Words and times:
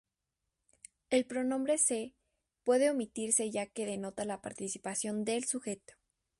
El 1.11 1.27
pronombre 1.27 1.77
"se" 1.77 2.15
puede 2.63 2.89
omitirse 2.89 3.51
ya 3.51 3.67
que 3.67 3.85
denota 3.85 4.25
la 4.25 4.41
participación 4.41 5.23
del 5.25 5.43
sujeto. 5.43 5.93